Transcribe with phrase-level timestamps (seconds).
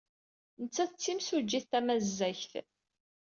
[0.61, 2.51] Nettat d timsujjit tamazzagt.